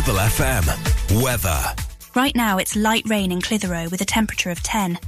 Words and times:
Ribble 0.00 0.20
FM. 0.20 1.22
Weather. 1.22 1.60
Right 2.14 2.34
now 2.34 2.56
it's 2.56 2.74
light 2.74 3.02
rain 3.06 3.30
in 3.30 3.42
Clitheroe 3.42 3.90
with 3.90 4.00
a 4.00 4.06
temperature 4.06 4.48
of 4.48 4.62
10. 4.62 4.98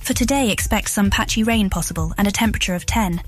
For 0.00 0.12
today, 0.12 0.50
expect 0.50 0.90
some 0.90 1.08
patchy 1.08 1.44
rain 1.44 1.70
possible 1.70 2.12
and 2.18 2.26
a 2.26 2.32
temperature 2.32 2.74
of 2.74 2.84
10. 2.84 3.22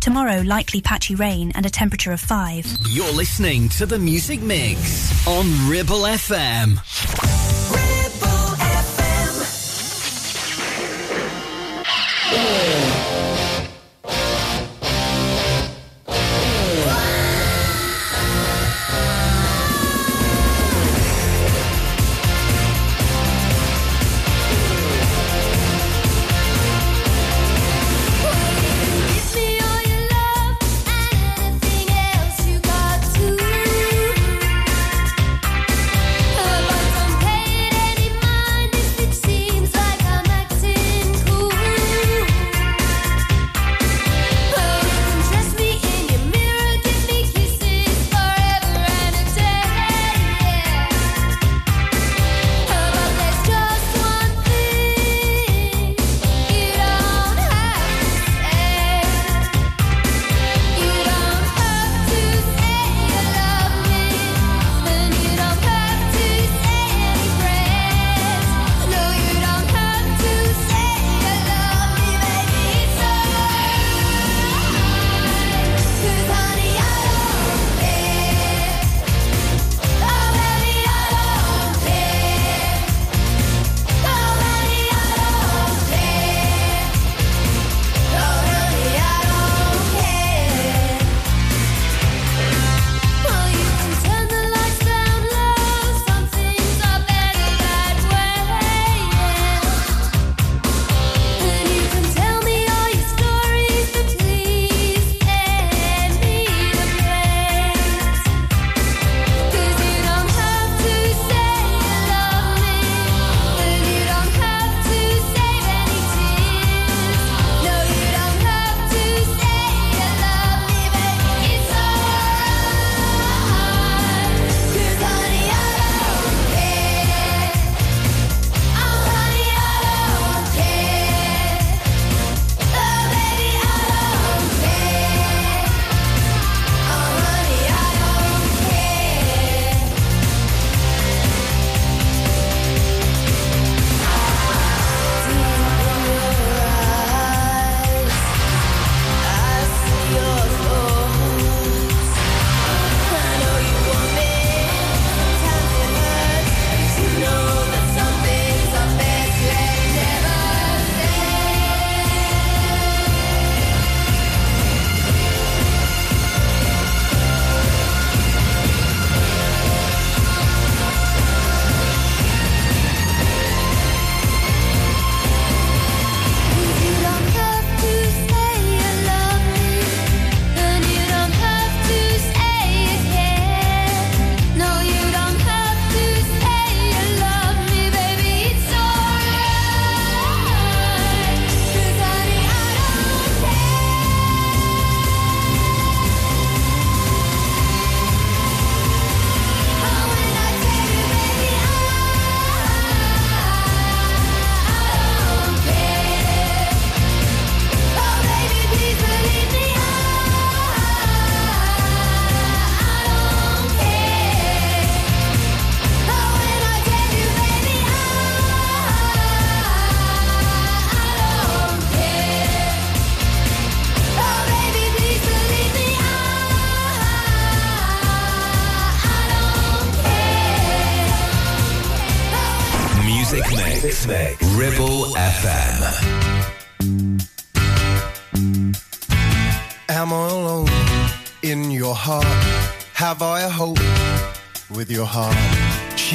Tomorrow, 0.00 0.42
likely 0.42 0.82
patchy 0.82 1.14
rain 1.14 1.50
and 1.54 1.64
a 1.64 1.70
temperature 1.70 2.12
of 2.12 2.20
5. 2.20 2.66
You're 2.90 3.10
listening 3.10 3.70
to 3.70 3.86
the 3.86 3.98
Music 3.98 4.42
Mix 4.42 5.26
on 5.26 5.46
Ribble 5.66 6.02
FM. 6.02 6.76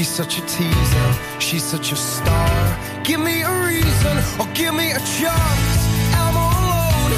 Such 0.09 0.39
a 0.39 0.41
teaser, 0.47 1.13
she's 1.39 1.63
such 1.63 1.91
a 1.91 1.95
star. 1.95 3.03
Give 3.03 3.19
me 3.19 3.43
a 3.43 3.51
reason 3.67 4.17
or 4.39 4.47
give 4.55 4.73
me 4.73 4.89
a 4.89 4.99
chance. 4.99 5.79
I'm 6.17 6.35
alone 6.35 7.13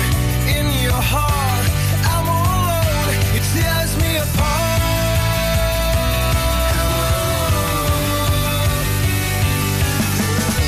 in 0.57 0.65
your 0.83 1.01
heart. 1.13 1.65
I'm 2.11 2.27
alone, 2.27 3.07
it 3.37 3.43
tears 3.53 3.95
me 4.01 4.17
apart. 4.17 4.65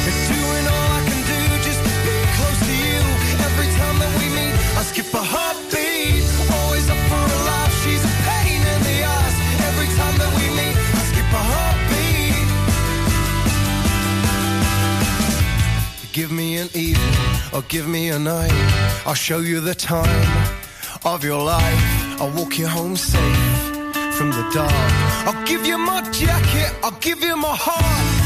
It's 0.08 0.24
doing 0.30 0.68
all 0.68 0.88
I 4.80 5.57
Give 16.28 16.36
me 16.36 16.58
an 16.58 16.68
evening 16.74 17.16
or 17.54 17.62
give 17.70 17.88
me 17.88 18.10
a 18.10 18.20
night. 18.20 18.52
I'll 19.06 19.14
show 19.14 19.40
you 19.40 19.62
the 19.62 19.74
time 19.74 20.50
of 21.06 21.24
your 21.24 21.42
life. 21.42 22.20
I'll 22.20 22.34
walk 22.36 22.60
you 22.60 22.68
home 22.68 22.98
safe 22.98 23.38
from 24.12 24.32
the 24.32 24.46
dark. 24.54 24.74
I'll 25.26 25.46
give 25.46 25.66
you 25.66 25.78
my 25.78 26.02
jacket. 26.12 26.76
I'll 26.84 27.00
give 27.00 27.24
you 27.24 27.38
my 27.38 27.56
heart. 27.56 28.17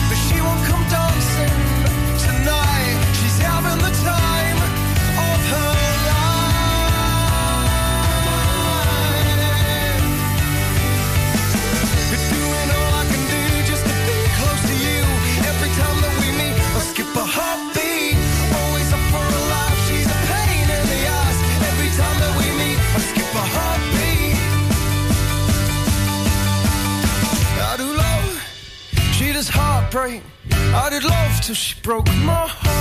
I 29.94 30.90
did 30.90 31.04
love 31.04 31.42
till 31.42 31.54
she 31.54 31.76
broke 31.82 32.08
my 32.24 32.48
heart. 32.48 32.81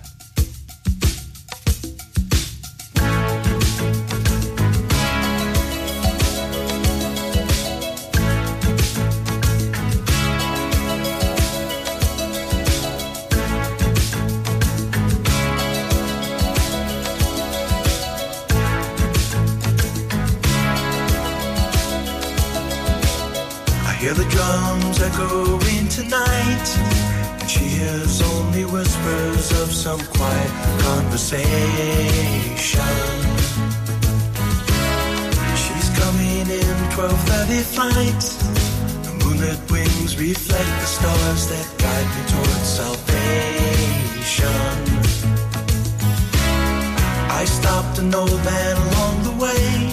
I 47.41 47.45
stopped 47.45 47.97
an 47.97 48.13
old 48.13 48.45
man 48.45 48.77
along 48.77 49.23
the 49.23 49.31
way, 49.43 49.89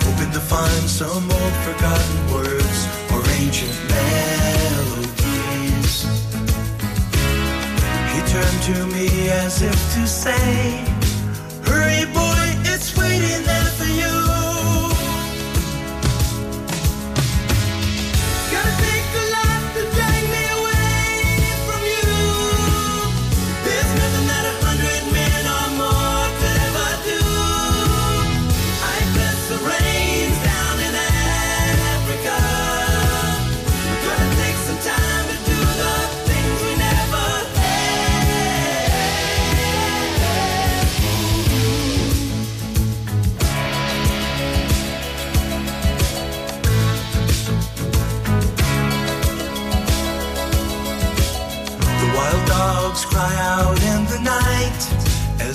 hoping 0.00 0.32
to 0.32 0.40
find 0.40 0.88
some 0.88 1.30
old 1.30 1.54
forgotten 1.66 2.32
words 2.32 2.88
or 3.12 3.20
ancient 3.42 3.76
melodies. 3.90 5.14
He 8.12 8.20
turned 8.32 8.62
to 8.70 8.86
me 8.86 9.28
as 9.28 9.60
if 9.60 9.78
to 9.96 10.06
say, 10.06 10.82
Hurry, 11.66 12.06
boy. 12.14 12.35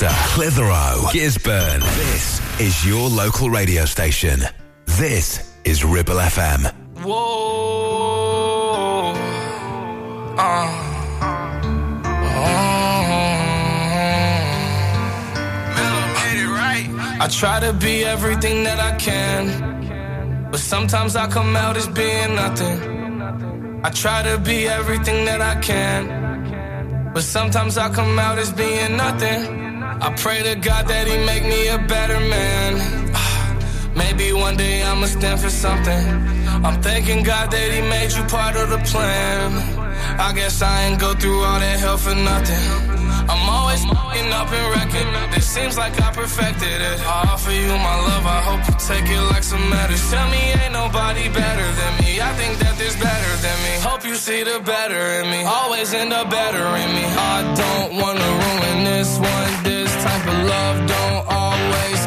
Ribchester, 0.00 0.34
Clitheroe, 0.34 1.10
Gisburn. 1.12 1.80
This 1.96 2.40
is 2.60 2.86
your 2.86 3.08
local 3.08 3.50
radio 3.50 3.84
station. 3.84 4.40
This 4.86 5.54
is 5.64 5.84
Ribble 5.84 6.14
FM. 6.14 6.72
Whoa. 7.02 8.32
Uh. 10.38 10.86
I 17.22 17.28
try 17.28 17.60
to 17.60 17.74
be 17.74 18.02
everything 18.02 18.64
that 18.64 18.80
I 18.80 18.96
can, 18.96 20.48
but 20.50 20.60
sometimes 20.60 21.16
I 21.16 21.28
come 21.28 21.54
out 21.54 21.76
as 21.76 21.86
being 21.88 22.34
nothing. 22.34 23.82
I 23.84 23.90
try 23.90 24.22
to 24.22 24.38
be 24.38 24.66
everything 24.66 25.26
that 25.26 25.42
I 25.42 25.60
can, 25.60 27.12
but 27.12 27.22
sometimes 27.22 27.76
I 27.76 27.90
come 27.90 28.18
out 28.18 28.38
as 28.38 28.50
being 28.52 28.96
nothing. 28.96 29.59
I 30.02 30.14
pray 30.16 30.42
to 30.42 30.54
God 30.54 30.88
that 30.88 31.06
He 31.06 31.16
make 31.26 31.44
me 31.44 31.68
a 31.68 31.78
better 31.78 32.18
man. 32.18 32.72
Maybe 33.94 34.32
one 34.32 34.56
day 34.56 34.82
I'ma 34.82 35.06
stand 35.06 35.40
for 35.40 35.50
something. 35.50 36.04
I'm 36.64 36.80
thanking 36.80 37.22
God 37.22 37.50
that 37.50 37.68
He 37.70 37.82
made 37.82 38.12
you 38.12 38.24
part 38.24 38.56
of 38.56 38.70
the 38.70 38.78
plan. 38.90 39.52
I 40.18 40.32
guess 40.32 40.62
I 40.62 40.84
ain't 40.84 40.98
go 40.98 41.12
through 41.14 41.44
all 41.44 41.60
that 41.60 41.78
hell 41.78 41.98
for 41.98 42.14
nothing. 42.14 42.64
I'm 43.28 43.44
always 43.48 43.84
f***ing 43.84 44.32
up 44.32 44.48
and 44.50 44.66
wrecking. 44.72 45.08
It 45.36 45.44
seems 45.44 45.76
like 45.76 45.94
I 46.00 46.10
perfected 46.12 46.80
it. 46.80 46.98
I 47.04 47.36
offer 47.36 47.52
you 47.52 47.68
my 47.68 47.96
love, 48.08 48.24
I 48.24 48.40
hope 48.40 48.62
you 48.68 48.76
take 48.80 49.04
it 49.04 49.20
like 49.32 49.44
some 49.44 49.68
medicine. 49.68 50.16
Tell 50.16 50.30
me 50.30 50.42
ain't 50.64 50.72
nobody 50.72 51.28
better 51.28 51.68
than 51.80 51.92
me. 52.00 52.20
I 52.20 52.32
think 52.40 52.58
that 52.58 52.74
there's 52.78 52.96
better 52.96 53.32
than 53.44 53.56
me. 53.68 53.74
Hope 53.84 54.04
you 54.04 54.14
see 54.14 54.42
the 54.42 54.60
better 54.64 55.20
in 55.20 55.30
me. 55.30 55.44
Always 55.44 55.92
end 55.92 56.12
up 56.12 56.30
better 56.30 56.64
in 56.82 56.90
me. 56.96 57.04
I 57.04 57.36
don't 57.62 58.00
wanna 58.00 58.28
ruin 58.42 58.84
this 58.84 59.18
one. 59.18 59.64
This 59.64 59.79
type 60.02 60.26
of 60.26 60.38
love 60.48 60.86
don't 60.86 61.24
always 61.28 61.99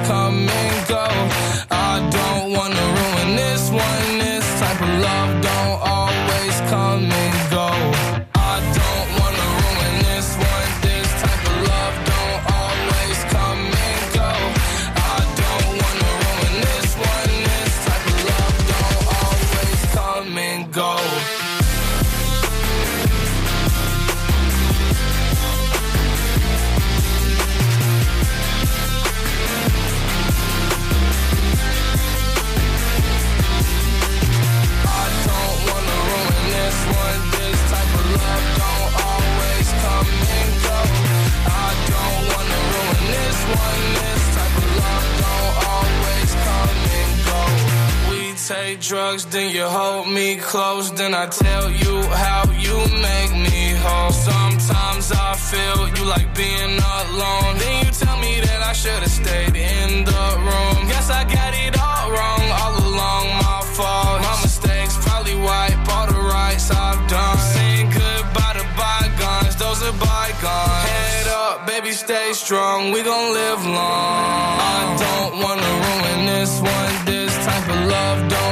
take 49.24 49.32
then 49.32 49.56
you 49.56 49.64
hold 49.64 50.08
me 50.08 50.38
close, 50.38 50.92
then 50.92 51.14
I 51.14 51.28
tell 51.28 51.70
you 51.70 52.02
how 52.04 52.44
you 52.52 52.78
make 53.02 53.32
me 53.32 53.76
whole. 53.84 54.12
Sometimes 54.12 55.12
I 55.12 55.36
feel 55.36 55.88
you 55.96 56.04
like 56.10 56.36
being 56.36 56.78
alone. 56.80 57.58
Then 57.58 57.86
you 57.86 57.92
tell 57.92 58.18
me 58.18 58.42
that 58.42 58.62
I 58.62 58.74
should've 58.74 59.10
stayed 59.10 59.56
in 59.56 60.06
the 60.06 60.24
room. 60.48 60.88
Guess 60.88 61.10
I 61.10 61.24
got 61.24 61.54
it 61.54 61.80
all 61.80 62.12
wrong, 62.12 62.44
all 62.62 62.76
along 62.90 63.26
my 63.44 63.62
fault. 63.76 64.22
My 64.22 64.38
mistakes 64.42 64.98
probably 65.06 65.36
wipe 65.36 65.88
all 65.96 66.08
the 66.08 66.20
rights 66.20 66.72
I've 66.72 67.08
done. 67.10 67.38
Saying 67.38 67.90
goodbye 67.90 68.56
to 68.60 68.66
bygones, 68.78 69.56
those 69.56 69.82
are 69.84 69.98
bygones. 70.00 70.84
Head 70.90 71.28
up, 71.28 71.68
baby, 71.68 71.92
stay 71.92 72.34
strong. 72.34 72.92
We 72.92 73.04
gon' 73.04 73.34
live 73.34 73.62
long. 73.66 74.58
I 74.60 74.82
don't 75.06 75.34
wanna 75.44 75.72
ruin 75.86 76.26
this 76.26 76.60
one. 76.60 76.94
This 77.06 77.34
type 77.46 77.70
of 77.70 77.80
love 77.88 78.43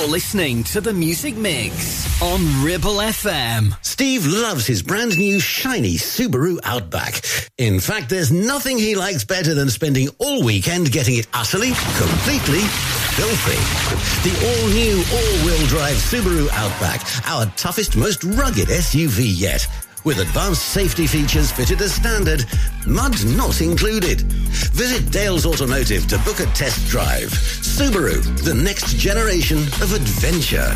You're 0.00 0.08
listening 0.08 0.64
to 0.64 0.80
the 0.80 0.94
Music 0.94 1.36
Mix 1.36 2.22
on 2.22 2.64
Ribble 2.64 2.96
FM. 2.96 3.76
Steve 3.84 4.26
loves 4.26 4.66
his 4.66 4.82
brand 4.82 5.18
new 5.18 5.38
shiny 5.38 5.96
Subaru 5.96 6.58
Outback. 6.64 7.22
In 7.58 7.80
fact, 7.80 8.08
there's 8.08 8.32
nothing 8.32 8.78
he 8.78 8.94
likes 8.94 9.24
better 9.24 9.52
than 9.52 9.68
spending 9.68 10.08
all 10.16 10.42
weekend 10.42 10.90
getting 10.90 11.16
it 11.16 11.26
utterly, 11.34 11.72
completely 11.98 12.60
filthy. 13.12 13.60
The 14.26 14.34
all-new 14.48 14.96
all-wheel 15.12 15.66
drive 15.66 15.96
Subaru 15.96 16.48
Outback, 16.52 17.02
our 17.28 17.44
toughest, 17.56 17.94
most 17.94 18.24
rugged 18.24 18.68
SUV 18.68 19.18
yet. 19.26 19.68
With 20.02 20.18
advanced 20.18 20.62
safety 20.62 21.06
features 21.06 21.52
fitted 21.52 21.82
as 21.82 21.92
standard, 21.92 22.46
mud 22.86 23.22
not 23.36 23.60
included. 23.60 24.22
Visit 24.72 25.12
Dale's 25.12 25.44
Automotive 25.44 26.06
to 26.08 26.18
book 26.20 26.40
a 26.40 26.46
test 26.46 26.88
drive. 26.88 27.28
Subaru, 27.28 28.22
the 28.42 28.54
next 28.54 28.96
generation 28.96 29.58
of 29.58 29.92
adventure. 29.92 30.74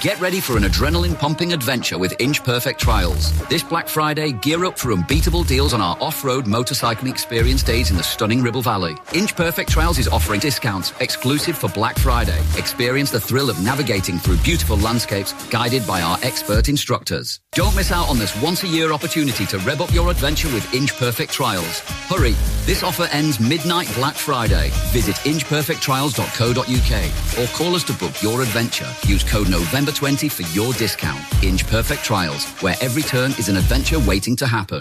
Get 0.00 0.18
ready 0.18 0.40
for 0.40 0.56
an 0.56 0.62
adrenaline 0.62 1.18
pumping 1.18 1.52
adventure 1.52 1.98
with 1.98 2.18
Inch 2.20 2.42
Perfect 2.42 2.80
Trials. 2.80 3.38
This 3.48 3.62
Black 3.62 3.86
Friday, 3.86 4.32
gear 4.32 4.64
up 4.64 4.78
for 4.78 4.92
unbeatable 4.92 5.44
deals 5.44 5.74
on 5.74 5.82
our 5.82 5.94
off 6.00 6.24
road 6.24 6.46
motorcycling 6.46 7.10
experience 7.10 7.62
days 7.62 7.90
in 7.90 7.98
the 7.98 8.02
stunning 8.02 8.42
Ribble 8.42 8.62
Valley. 8.62 8.96
Inch 9.12 9.36
Perfect 9.36 9.68
Trials 9.68 9.98
is 9.98 10.08
offering 10.08 10.40
discounts 10.40 10.94
exclusive 11.00 11.58
for 11.58 11.68
Black 11.68 11.98
Friday. 11.98 12.38
Experience 12.56 13.10
the 13.10 13.20
thrill 13.20 13.50
of 13.50 13.62
navigating 13.62 14.16
through 14.16 14.38
beautiful 14.38 14.78
landscapes 14.78 15.34
guided 15.48 15.86
by 15.86 16.00
our 16.00 16.16
expert 16.22 16.70
instructors. 16.70 17.38
Don't 17.52 17.76
miss 17.76 17.92
out 17.92 18.08
on 18.08 18.18
this 18.18 18.34
once 18.40 18.62
a 18.62 18.68
year 18.68 18.92
opportunity 18.92 19.44
to 19.44 19.58
rev 19.58 19.82
up 19.82 19.92
your 19.92 20.10
adventure 20.10 20.48
with 20.54 20.72
Inch 20.72 20.96
Perfect 20.96 21.30
Trials. 21.30 21.80
Hurry, 22.08 22.32
this 22.64 22.82
offer 22.82 23.06
ends 23.12 23.38
midnight 23.38 23.92
Black 23.96 24.14
Friday. 24.14 24.70
Visit 24.92 25.16
inchperfecttrials.co.uk 25.16 27.38
or 27.38 27.46
call 27.54 27.74
us 27.74 27.84
to 27.84 27.92
book 27.92 28.22
your 28.22 28.40
adventure. 28.40 28.88
Use 29.06 29.22
code 29.24 29.50
November20 29.90 30.30
for 30.30 30.42
your 30.54 30.72
discount. 30.74 31.20
Inch 31.42 31.66
Perfect 31.66 32.04
Trials, 32.04 32.46
where 32.62 32.76
every 32.80 33.02
turn 33.02 33.32
is 33.32 33.48
an 33.48 33.56
adventure 33.56 33.98
waiting 33.98 34.36
to 34.36 34.46
happen. 34.46 34.80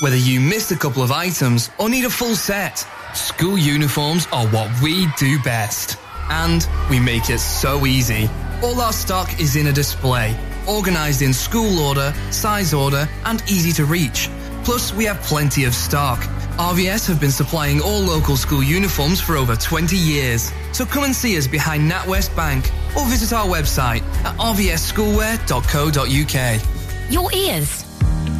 Whether 0.00 0.16
you 0.16 0.40
missed 0.40 0.70
a 0.72 0.76
couple 0.76 1.02
of 1.02 1.12
items 1.12 1.70
or 1.78 1.88
need 1.88 2.04
a 2.04 2.10
full 2.10 2.34
set, 2.34 2.86
school 3.14 3.58
uniforms 3.58 4.26
are 4.32 4.46
what 4.48 4.70
we 4.82 5.06
do 5.18 5.38
best. 5.42 5.98
And 6.30 6.66
we 6.88 7.00
make 7.00 7.28
it 7.28 7.38
so 7.38 7.86
easy. 7.86 8.28
All 8.62 8.80
our 8.80 8.92
stock 8.92 9.40
is 9.40 9.56
in 9.56 9.66
a 9.66 9.72
display, 9.72 10.38
organized 10.68 11.22
in 11.22 11.32
school 11.32 11.78
order, 11.80 12.12
size 12.30 12.72
order, 12.72 13.08
and 13.24 13.42
easy 13.42 13.72
to 13.72 13.84
reach. 13.84 14.28
Plus, 14.64 14.92
we 14.92 15.04
have 15.04 15.20
plenty 15.22 15.64
of 15.64 15.74
stock. 15.74 16.18
RVS 16.58 17.06
have 17.08 17.18
been 17.18 17.30
supplying 17.30 17.80
all 17.80 18.00
local 18.00 18.36
school 18.36 18.62
uniforms 18.62 19.18
for 19.20 19.36
over 19.36 19.56
20 19.56 19.96
years. 19.96 20.52
So 20.72 20.84
come 20.84 21.04
and 21.04 21.16
see 21.16 21.38
us 21.38 21.46
behind 21.46 21.90
NatWest 21.90 22.36
Bank 22.36 22.70
or 22.96 23.06
visit 23.06 23.32
our 23.32 23.46
website 23.46 24.02
at 24.24 24.36
rvsschoolwear.co.uk. 24.36 27.10
Your 27.10 27.32
ears. 27.32 27.86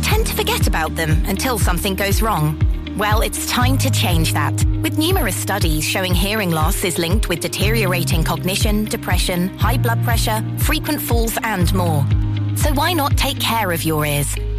Tend 0.03 0.27
to 0.27 0.35
forget 0.35 0.67
about 0.67 0.95
them 0.97 1.25
until 1.27 1.59
something 1.59 1.95
goes 1.95 2.21
wrong. 2.21 2.61
Well, 2.99 3.23
it's 3.23 3.51
time 3.51 3.79
to 3.79 3.91
change 3.91 4.35
that. 4.35 4.63
With 4.83 4.99
numerous 4.99 5.37
studies 5.37 5.85
showing 5.85 6.15
hearing 6.15 6.51
loss 6.51 6.85
is 6.85 6.99
linked 6.99 7.31
with 7.31 7.41
deteriorating 7.41 8.25
cognition, 8.25 8.85
depression, 8.85 9.49
high 9.57 9.79
blood 9.79 10.05
pressure, 10.05 10.45
frequent 10.59 11.01
falls, 11.01 11.39
and 11.43 11.73
more. 11.73 12.05
So 12.57 12.75
why 12.75 12.93
not 12.93 13.17
take 13.17 13.41
care 13.41 13.73
of 13.73 13.83
your 13.85 14.05
ears 14.05 14.37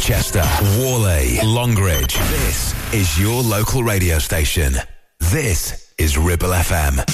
Chester, 0.00 0.42
Whalley, 0.78 1.38
Longridge. 1.44 2.14
This 2.30 2.74
is 2.94 3.20
your 3.20 3.42
local 3.42 3.84
radio 3.84 4.18
station. 4.18 4.74
This 5.30 5.92
is 5.98 6.16
Ribble 6.16 6.48
FM. 6.48 7.04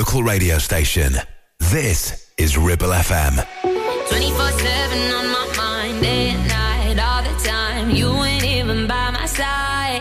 local 0.00 0.22
radio 0.22 0.56
station. 0.56 1.12
This 1.58 2.32
is 2.38 2.56
Ribble 2.56 2.88
FM. 2.88 3.34
24-7 4.08 5.18
on 5.18 5.26
my 5.36 5.54
mind, 5.58 6.00
day 6.00 6.30
and 6.30 6.48
night, 6.48 6.98
all 6.98 7.22
the 7.22 7.36
time. 7.44 7.90
You 7.90 8.08
ain't 8.22 8.42
even 8.42 8.86
by 8.86 9.10
my 9.10 9.26
side, 9.26 10.00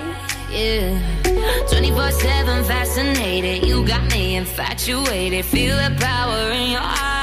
yeah. 0.50 1.02
24-7 1.68 2.66
fascinated, 2.66 3.68
you 3.68 3.86
got 3.86 4.10
me 4.14 4.38
infatuated. 4.38 5.44
Feel 5.44 5.76
the 5.76 5.94
power 6.00 6.50
in 6.52 6.72
your 6.72 6.82
eyes. 6.82 7.19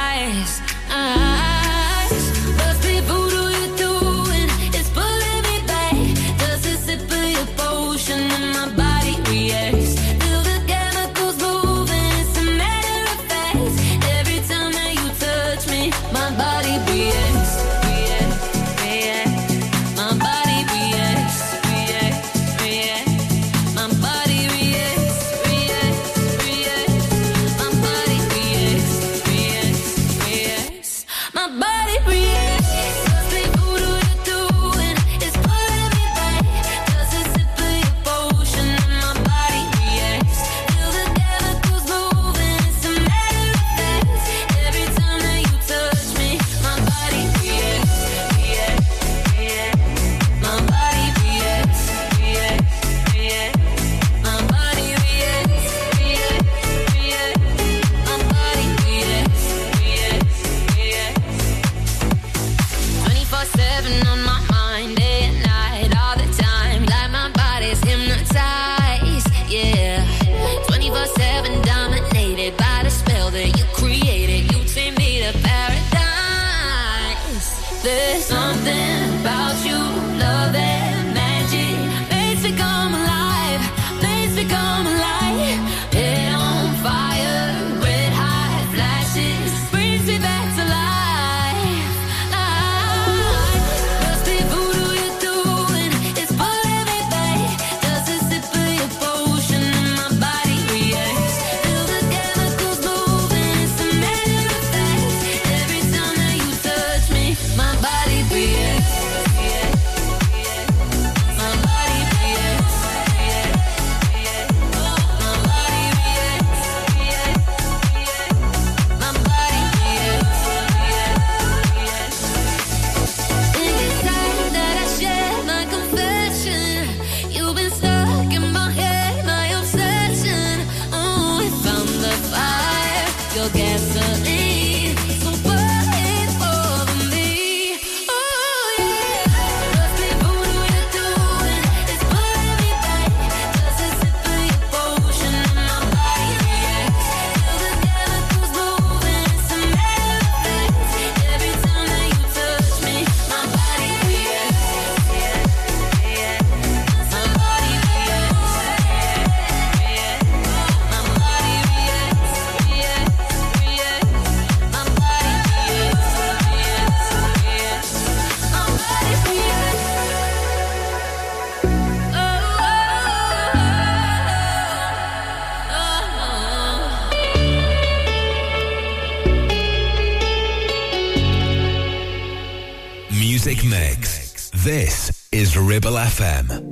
FM. 186.18 186.65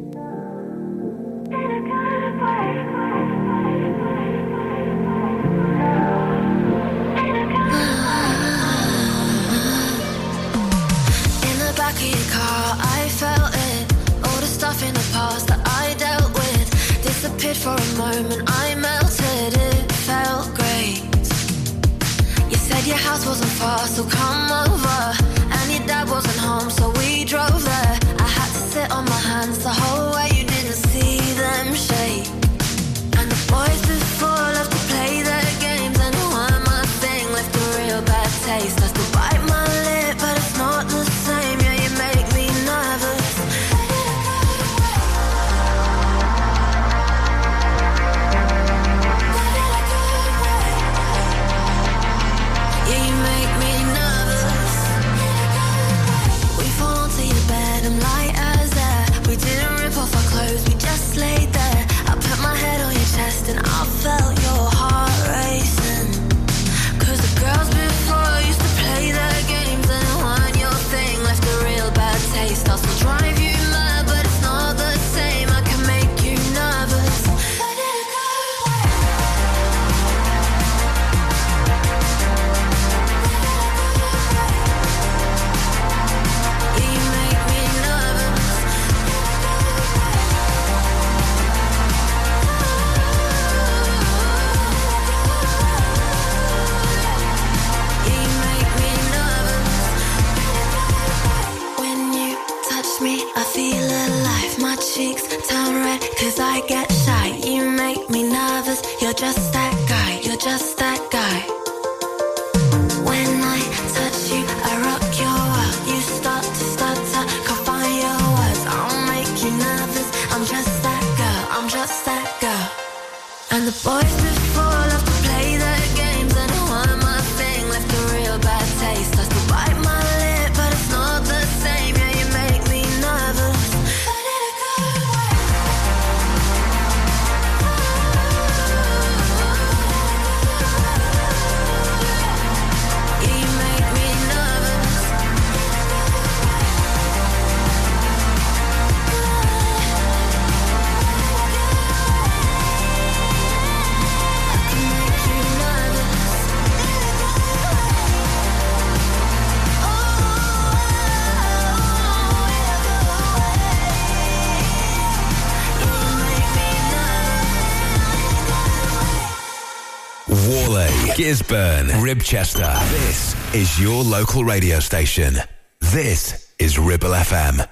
Ribchester. 172.14 172.72
This 172.90 173.34
is 173.54 173.80
your 173.80 174.04
local 174.04 174.44
radio 174.44 174.78
station. 174.78 175.34
This 175.80 176.54
is 176.60 176.78
Ribble 176.78 177.10
FM. 177.10 177.68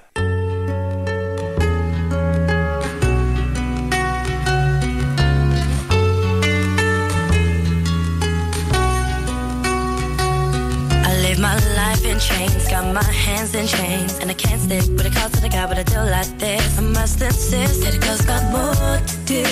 My 12.91 13.03
hands 13.03 13.53
in 13.55 13.67
chains, 13.67 14.17
and 14.19 14.29
I 14.29 14.33
can't 14.33 14.59
stick 14.59 14.83
with 14.97 15.05
a 15.05 15.09
call 15.09 15.29
to 15.29 15.41
the 15.41 15.49
guy, 15.49 15.65
but 15.67 15.77
I 15.77 15.83
do 15.83 15.99
like 15.99 16.31
this. 16.39 16.77
I 16.77 16.81
must 16.81 17.21
insist 17.21 17.81
that 17.83 17.93
a 17.95 17.99
girl's 17.99 18.25
got 18.25 18.43
more 18.51 18.97
to 19.11 19.17
do 19.25 19.43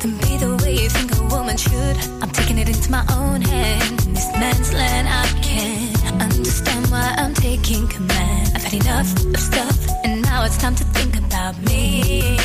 than 0.00 0.16
be 0.24 0.36
the 0.36 0.56
way 0.62 0.72
you 0.82 0.88
think 0.88 1.14
a 1.18 1.22
woman 1.34 1.56
should. 1.56 1.96
I'm 2.22 2.30
taking 2.30 2.58
it 2.58 2.68
into 2.68 2.90
my 2.90 3.04
own 3.12 3.42
hand. 3.42 4.06
In 4.06 4.14
this 4.14 4.30
man's 4.32 4.72
land, 4.72 5.08
I 5.08 5.26
can't 5.42 6.22
understand 6.22 6.86
why 6.90 7.14
I'm 7.18 7.34
taking 7.34 7.86
command. 7.88 8.52
I've 8.54 8.64
had 8.64 8.74
enough 8.74 9.10
of 9.34 9.40
stuff, 9.50 9.78
and 10.04 10.22
now 10.22 10.44
it's 10.44 10.58
time 10.58 10.74
to 10.76 10.84
think 10.96 11.16
about 11.18 11.56
me. 11.62 12.36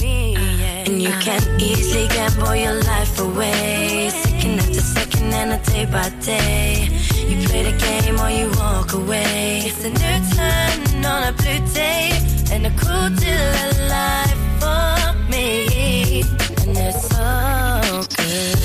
me 0.00 0.36
yeah. 0.60 0.84
And 0.86 1.02
you 1.02 1.12
can 1.26 1.42
easily 1.60 2.06
gamble 2.08 2.54
your 2.54 2.74
life 2.82 3.18
away. 3.18 4.10
Second 4.10 4.60
after 4.60 4.80
second 4.80 5.34
and 5.34 5.52
a 5.52 5.58
day 5.70 5.84
by 5.86 6.08
day. 6.20 6.95
You 7.28 7.36
play 7.48 7.62
the 7.70 7.76
game 7.78 8.18
or 8.20 8.30
you 8.30 8.50
walk 8.58 8.92
away. 8.92 9.62
It's 9.66 9.84
a 9.84 9.90
new 9.90 10.18
turn 10.34 11.04
on 11.04 11.22
a 11.28 11.32
blue 11.32 11.60
day 11.74 12.10
and 12.52 12.66
a 12.66 12.70
cool 12.70 13.08
deal 13.22 13.52
of 13.64 13.78
life 13.96 14.40
for 14.60 15.14
me. 15.30 16.22
And 16.62 16.76
it's 16.76 17.02
so 17.08 18.04
good. 18.16 18.56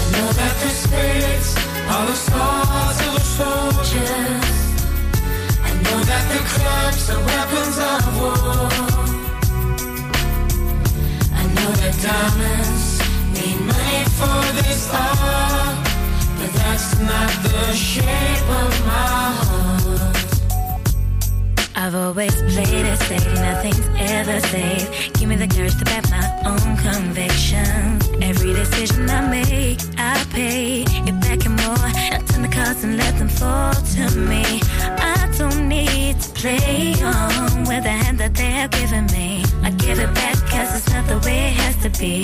I 0.00 0.04
know 0.14 0.28
that 0.40 0.54
the 0.62 0.70
spirits 0.82 1.50
are 1.92 2.06
the 2.06 2.16
stars 2.26 2.98
of 3.06 3.12
the 3.14 3.24
soldiers. 3.38 4.50
I 5.68 5.70
know 5.84 5.98
that 6.10 6.24
the 6.32 6.40
clubs 6.54 7.04
are 7.10 7.22
weapons 7.30 7.76
of 7.92 8.02
war. 8.18 8.70
I 11.34 11.42
know 11.54 11.70
that 11.82 11.94
diamonds 12.02 12.84
need 13.34 13.58
money 13.60 14.02
for 14.18 14.40
this 14.62 14.82
art, 14.92 15.83
that's 16.64 16.98
not 17.00 17.30
the 17.42 17.72
shape 17.72 18.48
of 18.62 18.72
my 18.86 19.32
heart. 19.42 20.16
I've 21.76 21.94
always 21.94 22.34
played 22.52 22.86
it 22.92 22.98
safe, 23.08 23.26
nothing's 23.48 23.86
ever 23.98 24.40
safe. 24.48 25.12
Give 25.14 25.28
me 25.28 25.36
the 25.36 25.46
courage 25.46 25.76
to 25.78 25.84
back 25.84 26.08
my 26.10 26.26
own 26.50 26.76
convictions. 26.88 28.08
Every 28.22 28.52
decision 28.54 29.10
I 29.10 29.20
make, 29.28 29.80
I 29.98 30.24
pay 30.30 30.84
it 31.08 31.16
back 31.20 31.44
and 31.44 31.56
more. 31.62 31.86
I 32.14 32.18
turn 32.28 32.42
the 32.42 32.48
cards 32.48 32.82
and 32.84 32.96
let 32.96 33.18
them 33.18 33.28
fall 33.28 33.74
to 33.96 34.10
me. 34.16 34.44
I 35.16 35.28
don't 35.36 35.68
need 35.68 36.20
to 36.20 36.28
play 36.30 36.94
on 37.02 37.64
with 37.68 37.82
the 37.88 37.94
hand 38.02 38.18
that 38.18 38.34
they 38.34 38.50
have 38.60 38.70
given 38.70 39.06
me. 39.06 39.44
I 39.62 39.70
give 39.70 39.98
it 39.98 40.12
back 40.14 40.36
cause 40.50 40.70
it's 40.78 40.88
not 40.94 41.06
the 41.08 41.18
way 41.26 41.38
it 41.48 41.54
has 41.62 41.76
to 41.84 41.90
be. 42.00 42.14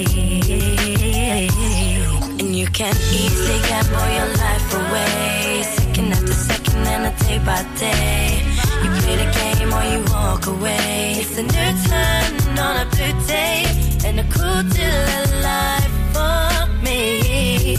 And 2.40 2.56
you 2.56 2.66
can 2.68 2.96
easily 3.12 3.58
gamble 3.68 4.08
your 4.16 4.30
life 4.44 4.72
away. 4.72 5.62
Second 5.62 6.12
after 6.12 6.32
second 6.32 6.86
and 6.86 7.04
a 7.12 7.24
day 7.24 7.38
by 7.44 7.62
day. 7.76 8.40
You 8.82 8.88
play 9.02 9.16
the 9.22 9.28
game 9.38 9.70
or 9.70 9.84
you 9.92 10.00
walk 10.10 10.46
away. 10.46 11.20
It's 11.20 11.36
a 11.36 11.42
new 11.42 11.70
turn 11.84 12.58
on 12.58 12.76
a 12.80 12.86
blue 12.92 13.26
day. 13.26 13.66
And 14.06 14.20
a 14.20 14.26
cool 14.32 14.62
deal 14.72 15.02
of 15.20 15.28
life 15.44 15.94
for 16.14 16.82
me. 16.82 17.76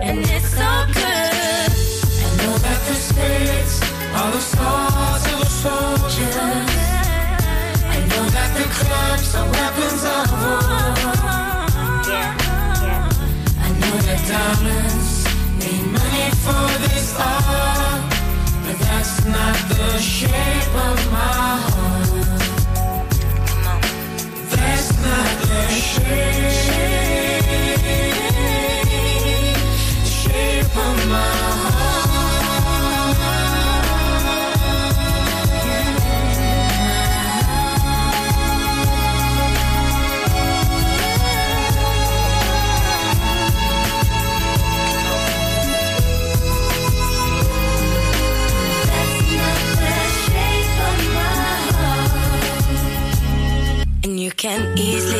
And 0.00 0.20
it's 0.20 0.48
so 0.48 0.70
good. 0.96 1.70
I 2.24 2.30
know 2.40 2.56
that 2.56 2.80
the 2.88 2.94
states 2.94 3.82
are 4.16 4.30
the 4.32 4.40
stars 4.40 5.24
of 5.30 5.40
the 5.40 5.50
soldiers. 5.60 6.36
I 7.84 7.98
know 8.08 8.24
that 8.32 8.50
the 8.56 8.66
clubs 8.80 9.34
are 9.34 9.48
weapons 9.52 10.04
of 10.16 10.24
war. 10.40 11.19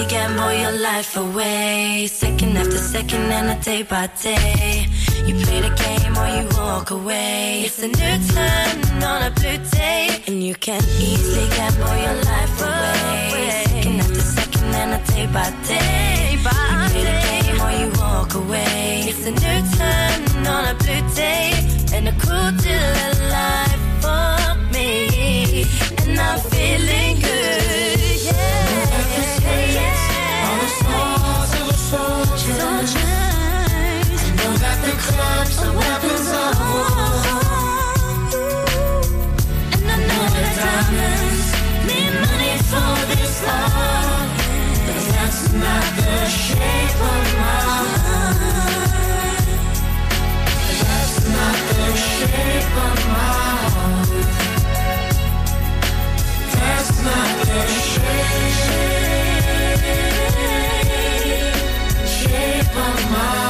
Can 0.07 0.09
easily 0.09 0.09
gamble 0.09 0.53
your 0.53 0.72
life 0.82 1.16
away. 1.16 2.07
Second 2.07 2.57
after 2.57 2.78
second 2.78 3.32
and 3.32 3.59
a 3.59 3.62
day 3.62 3.82
by 3.82 4.09
day. 4.22 4.86
You 5.26 5.34
play 5.44 5.61
the 5.61 5.70
game 5.70 6.16
or 6.16 6.28
you 6.28 6.48
walk 6.57 6.90
away. 6.90 7.62
It's 7.64 7.82
a 7.82 7.88
new 7.88 8.16
turn 8.28 9.03
on 9.03 9.22
a 9.22 9.30
blue 9.30 9.59
day. 9.70 10.22
And 10.26 10.42
you 10.42 10.55
can 10.55 10.82
easily 10.98 11.48
gamble 11.57 11.96
your 12.05 12.16
life 12.24 12.61
away. 12.61 13.51
Second 13.64 14.01
after 14.01 14.20
second 14.20 14.74
and 14.74 15.03
a 15.03 15.12
day 15.12 15.26
by 15.26 15.51
day. 15.66 16.32
You 16.32 16.38
play 16.44 17.05
the 17.11 17.16
game 17.28 17.61
or 17.61 17.72
you 17.80 17.88
walk 18.01 18.34
away. 18.34 19.05
It's 19.09 19.26
a 19.26 19.32
new 19.32 19.61
turn 19.76 20.46
on 20.46 20.64
a 20.68 20.74
blue 20.74 21.14
day. 21.14 21.53
And 21.94 22.09
a 22.09 22.12
cool 22.24 22.51
deal 22.64 22.90
of 23.07 23.16
life 23.38 23.82
for 24.03 24.72
me. 24.72 25.64
And 25.98 26.18
I'm 26.18 26.38
feeling 26.40 27.20
good. 27.20 27.59
My 62.91 63.18
heart. 63.18 63.49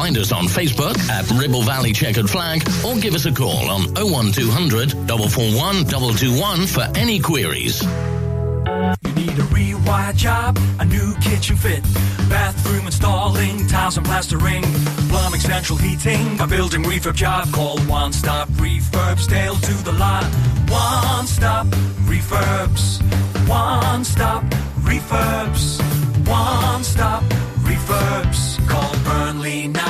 Find 0.00 0.16
us 0.16 0.32
on 0.32 0.44
Facebook 0.44 0.98
at 1.10 1.30
Ribble 1.32 1.60
Valley 1.60 1.92
Checkered 1.92 2.30
Flag 2.30 2.66
or 2.86 2.96
give 2.96 3.14
us 3.14 3.26
a 3.26 3.32
call 3.32 3.68
on 3.68 3.82
01200 3.92 4.92
441 4.92 5.84
221 5.84 6.66
for 6.66 6.88
any 6.96 7.20
queries. 7.20 7.82
You 7.82 9.12
need 9.12 9.36
a 9.36 9.44
rewire 9.52 10.16
job, 10.16 10.58
a 10.78 10.86
new 10.86 11.14
kitchen 11.16 11.54
fit, 11.54 11.82
bathroom 12.30 12.86
installing, 12.86 13.66
tiles 13.66 13.98
and 13.98 14.06
plastering, 14.06 14.62
plumbing, 15.10 15.40
central 15.40 15.76
heating, 15.76 16.40
a 16.40 16.46
building 16.46 16.82
refurb 16.82 17.14
job. 17.14 17.52
Call 17.52 17.78
One 17.80 18.14
Stop 18.14 18.48
Refurbs, 18.56 19.28
Dale 19.28 19.54
to 19.54 19.84
the 19.84 19.92
lot. 19.92 20.24
One 20.70 21.26
Stop 21.26 21.66
Refurbs, 22.08 23.02
One 23.46 24.04
Stop 24.04 24.44
Refurbs, 24.80 25.78
One 26.26 26.84
Stop 26.84 27.22
Refurbs. 27.68 28.66
Call 28.66 28.94
Burnley 29.04 29.68
now 29.68 29.89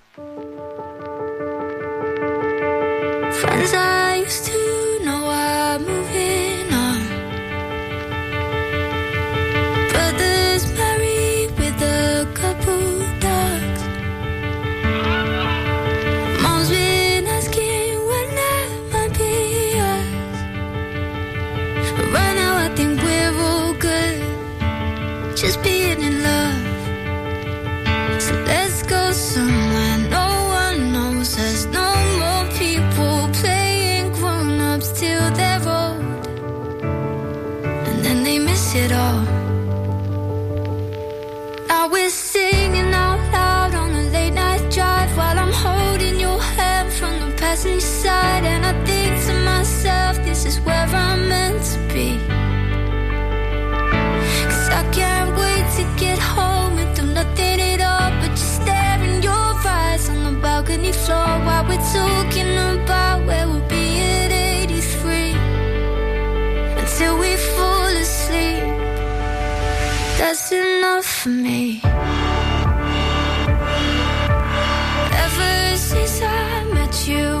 that's 70.31 70.51
enough 70.53 71.05
for 71.05 71.27
me. 71.27 71.81
Ever 75.25 75.75
since 75.75 76.21
I 76.21 76.63
met 76.73 77.05
you. 77.05 77.40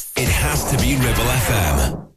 It 0.17 0.27
has 0.27 0.69
to 0.71 0.77
be 0.77 0.95
Ribble 0.97 1.23
FM. 1.23 2.10